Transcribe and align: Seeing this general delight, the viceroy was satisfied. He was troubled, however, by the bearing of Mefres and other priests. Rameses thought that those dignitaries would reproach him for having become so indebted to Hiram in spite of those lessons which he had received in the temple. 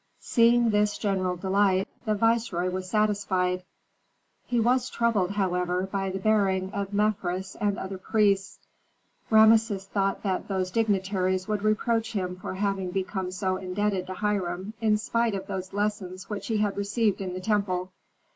Seeing 0.19 0.71
this 0.71 0.97
general 0.97 1.35
delight, 1.35 1.87
the 2.05 2.15
viceroy 2.15 2.71
was 2.71 2.89
satisfied. 2.89 3.61
He 4.47 4.59
was 4.59 4.89
troubled, 4.89 5.29
however, 5.29 5.83
by 5.91 6.09
the 6.09 6.17
bearing 6.17 6.71
of 6.73 6.91
Mefres 6.91 7.55
and 7.61 7.77
other 7.77 7.99
priests. 7.99 8.57
Rameses 9.29 9.85
thought 9.85 10.23
that 10.23 10.47
those 10.47 10.71
dignitaries 10.71 11.47
would 11.47 11.61
reproach 11.61 12.13
him 12.13 12.35
for 12.37 12.55
having 12.55 12.89
become 12.89 13.29
so 13.29 13.57
indebted 13.57 14.07
to 14.07 14.15
Hiram 14.15 14.73
in 14.81 14.97
spite 14.97 15.35
of 15.35 15.45
those 15.45 15.71
lessons 15.71 16.31
which 16.31 16.47
he 16.47 16.57
had 16.57 16.77
received 16.77 17.21
in 17.21 17.33
the 17.35 17.39
temple. 17.39 17.91